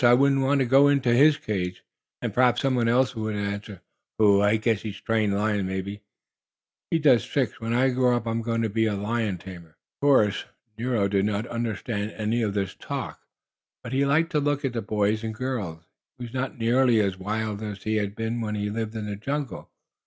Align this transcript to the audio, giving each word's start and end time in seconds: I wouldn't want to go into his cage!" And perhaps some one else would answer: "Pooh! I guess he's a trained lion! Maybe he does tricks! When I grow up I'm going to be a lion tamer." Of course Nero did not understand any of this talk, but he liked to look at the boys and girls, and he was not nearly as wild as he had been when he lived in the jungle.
I 0.03 0.15
wouldn't 0.15 0.41
want 0.41 0.59
to 0.61 0.65
go 0.65 0.87
into 0.87 1.13
his 1.13 1.37
cage!" 1.37 1.83
And 2.23 2.33
perhaps 2.33 2.63
some 2.63 2.73
one 2.73 2.87
else 2.87 3.15
would 3.15 3.35
answer: 3.35 3.81
"Pooh! 4.17 4.41
I 4.41 4.55
guess 4.57 4.81
he's 4.81 4.97
a 4.97 5.01
trained 5.03 5.35
lion! 5.35 5.67
Maybe 5.67 6.01
he 6.89 6.97
does 6.97 7.23
tricks! 7.23 7.61
When 7.61 7.71
I 7.71 7.89
grow 7.89 8.17
up 8.17 8.25
I'm 8.25 8.41
going 8.41 8.63
to 8.63 8.67
be 8.69 8.87
a 8.87 8.95
lion 8.95 9.37
tamer." 9.37 9.77
Of 9.97 10.01
course 10.01 10.45
Nero 10.75 11.07
did 11.07 11.25
not 11.25 11.45
understand 11.45 12.13
any 12.17 12.41
of 12.41 12.55
this 12.55 12.73
talk, 12.73 13.21
but 13.83 13.93
he 13.93 14.03
liked 14.03 14.31
to 14.31 14.39
look 14.39 14.65
at 14.65 14.73
the 14.73 14.81
boys 14.81 15.23
and 15.23 15.35
girls, 15.35 15.77
and 15.77 15.85
he 16.17 16.25
was 16.25 16.33
not 16.33 16.57
nearly 16.57 16.99
as 16.99 17.19
wild 17.19 17.61
as 17.61 17.83
he 17.83 17.97
had 17.97 18.15
been 18.15 18.41
when 18.41 18.55
he 18.55 18.71
lived 18.71 18.95
in 18.95 19.05
the 19.05 19.15
jungle. 19.15 19.69